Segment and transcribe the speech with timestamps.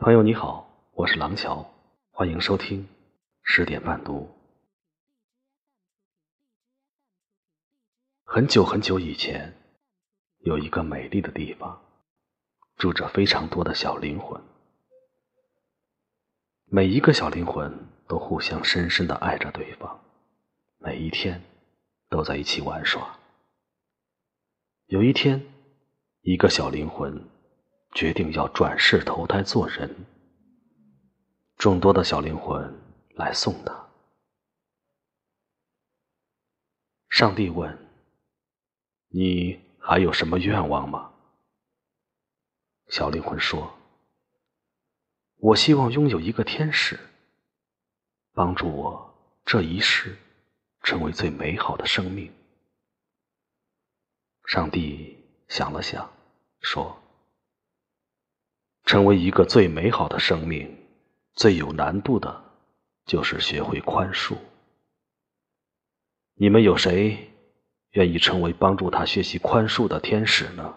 [0.00, 1.74] 朋友你好，我是廊桥，
[2.10, 2.88] 欢迎收听
[3.42, 4.30] 十点半读。
[8.24, 9.54] 很久很久以前，
[10.38, 11.82] 有一个美丽的地方，
[12.78, 14.40] 住着非常多的小灵魂。
[16.64, 20.00] 每一个小灵魂都互相深深的爱着对方，
[20.78, 21.42] 每一天
[22.08, 23.18] 都在一起玩耍。
[24.86, 25.44] 有一天，
[26.22, 27.22] 一个小灵魂。
[27.92, 30.06] 决定要转世投胎做人，
[31.56, 32.72] 众多的小灵魂
[33.16, 33.88] 来送他。
[37.08, 37.76] 上帝问
[39.10, 41.12] ：“你还有什么愿望吗？”
[42.88, 43.76] 小灵魂说
[45.38, 46.98] ：“我希望拥有一个天使，
[48.32, 50.16] 帮助我这一世
[50.82, 52.32] 成为最美好的生命。”
[54.46, 55.18] 上帝
[55.48, 56.08] 想了想，
[56.60, 56.96] 说。
[58.90, 60.76] 成为一个最美好的生命，
[61.34, 62.42] 最有难度的，
[63.06, 64.36] 就是学会宽恕。
[66.34, 67.30] 你们有谁
[67.92, 70.74] 愿意成为帮助他学习宽恕的天使呢？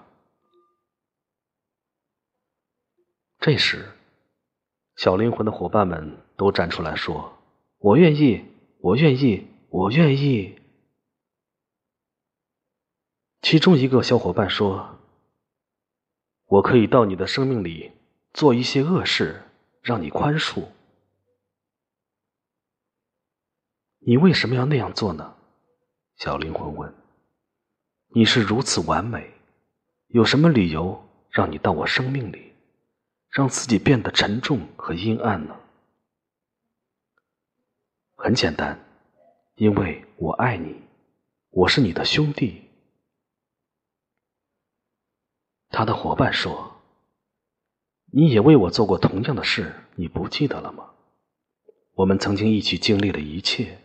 [3.39, 3.83] 这时，
[4.95, 7.33] 小灵魂的伙伴们都站出来说
[7.81, 8.45] ：“我愿意，
[8.77, 10.61] 我愿意，我愿意。”
[13.41, 14.99] 其中一个小伙伴说
[16.45, 17.91] ：“我可以到你的生命里。”
[18.33, 19.43] 做一些恶事，
[19.83, 20.67] 让你宽恕。
[23.99, 25.37] 你为什么要那样做呢？
[26.17, 26.93] 小灵魂问。
[28.15, 29.31] 你是如此完美，
[30.07, 32.53] 有什么理由让你到我生命里，
[33.29, 35.55] 让自己变得沉重和阴暗呢？
[38.15, 38.79] 很简单，
[39.55, 40.81] 因为我爱你，
[41.51, 42.67] 我是你的兄弟。
[45.69, 46.72] 他的伙伴说。
[48.15, 50.91] 你也为我做过同样的事，你不记得了吗？
[51.95, 53.79] 我们曾经一起经历了一切，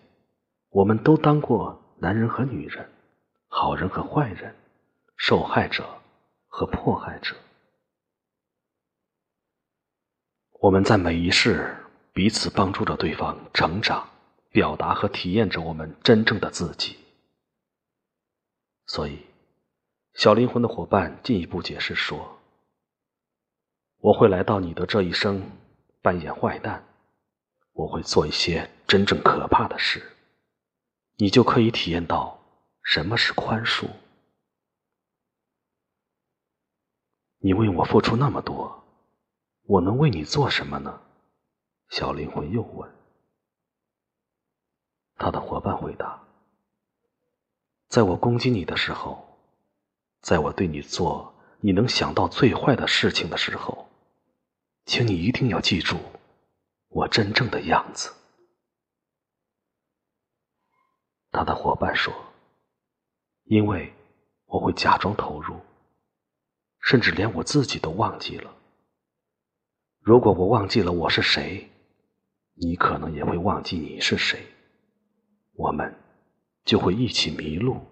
[0.69, 2.87] 我们都当过男人和女人，
[3.49, 4.55] 好人和坏人，
[5.16, 5.83] 受害者
[6.47, 7.34] 和迫害者。
[10.60, 11.75] 我们在每一世
[12.12, 14.06] 彼此帮助着对方成长，
[14.50, 16.99] 表达和体验着我们真正的自己。
[18.84, 19.21] 所以，
[20.12, 22.38] 小灵魂的伙伴进一步解释说。
[24.00, 25.42] 我会来到你的这一生，
[26.00, 26.84] 扮演坏蛋。
[27.72, 30.03] 我会做一些真正可怕的事，
[31.16, 32.41] 你就可以体验到
[32.82, 33.88] 什么是宽恕。
[37.38, 38.84] 你为我付出那么多，
[39.62, 41.00] 我能为你做什么呢？
[41.88, 42.91] 小灵魂又问。
[45.16, 46.22] 他的伙伴回答
[47.88, 49.38] ：“在我攻击你的时候，
[50.20, 53.86] 在我对你做你能想到最坏的事情的时候。”
[54.88, 55.99] 请你一定要记住
[56.88, 58.10] 我真正的样子。
[61.31, 62.32] 他的伙伴说
[63.44, 63.93] ：“因为
[64.47, 65.60] 我会假装投入，
[66.81, 68.56] 甚至连我自己都忘记了。
[70.00, 71.69] 如果我忘记了我是谁，
[72.54, 74.43] 你可能也会忘记你是谁，
[75.53, 75.94] 我们
[76.65, 77.87] 就会一起迷路。”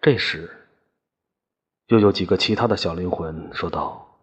[0.00, 0.62] 这时。
[1.88, 4.18] 又有几个其他的小灵魂说道：“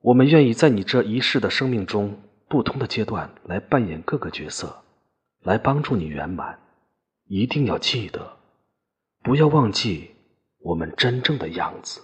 [0.00, 4.84] 我们愿意在你这一世的生命中不同的阶段来扮演各个角色，
[5.42, 6.60] 来帮助你圆满。
[7.24, 8.38] 一定要记得，
[9.22, 10.14] 不要忘记
[10.60, 12.00] 我们真正的样子。”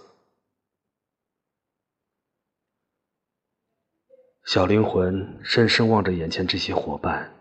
[4.45, 7.33] 小灵魂深深望着眼前这些伙伴，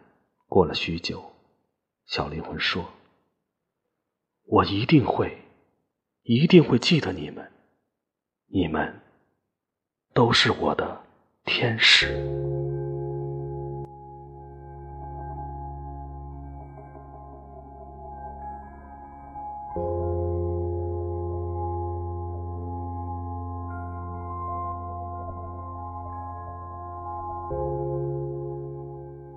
[0.46, 1.32] 过了许久，
[2.06, 2.88] 小灵魂说
[4.46, 5.36] ：“我一定会。”
[6.26, 7.46] 一定会记得你们，
[8.46, 8.98] 你们
[10.14, 10.98] 都是我的
[11.44, 12.06] 天使。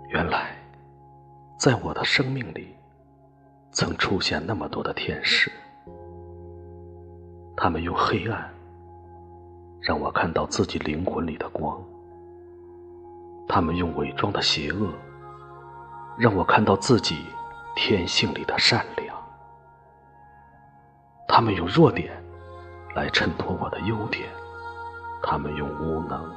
[0.07, 0.55] 原来，
[1.59, 2.77] 在我的生命里，
[3.71, 5.51] 曾出现那么多的天使。
[7.59, 8.47] 他们用黑暗
[9.81, 11.81] 让我看到自己灵魂里的光，
[13.47, 14.87] 他们用伪装的邪恶
[16.19, 17.25] 让我看到自己
[17.75, 19.17] 天性里的善良，
[21.27, 22.13] 他们用弱点
[22.93, 24.29] 来衬托我的优点，
[25.23, 26.31] 他们用无能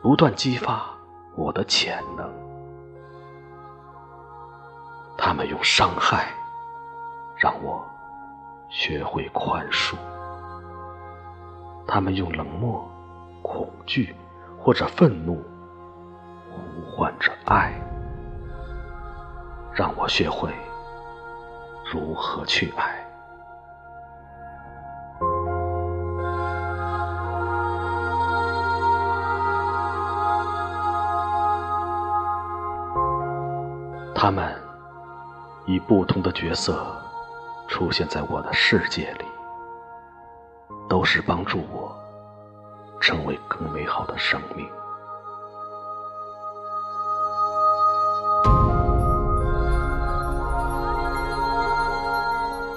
[0.00, 0.86] 不断激发
[1.34, 2.30] 我的潜能，
[5.18, 6.28] 他们用伤害
[7.36, 7.84] 让我
[8.68, 9.96] 学会宽恕。
[11.86, 12.90] 他们用冷漠
[13.42, 14.14] 恐惧
[14.58, 15.42] 或者愤怒，
[16.50, 17.72] 呼唤着爱，
[19.72, 20.50] 让我学会
[21.92, 23.02] 如何去爱。
[34.12, 34.52] 他们
[35.66, 36.84] 以不同的角色
[37.68, 39.25] 出现在我的世界里，
[41.06, 41.96] 是帮助我
[43.00, 44.68] 成为更美好的生命。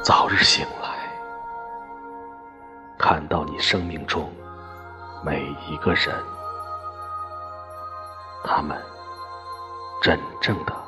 [0.03, 1.11] 早日醒来，
[2.99, 4.31] 看到你生命中
[5.25, 6.15] 每一个人，
[8.43, 8.79] 他们
[10.01, 10.78] 真正的。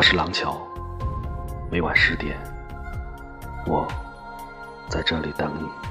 [0.00, 0.58] 我是廊桥，
[1.70, 2.34] 每晚十点，
[3.66, 3.86] 我
[4.88, 5.89] 在这里等你。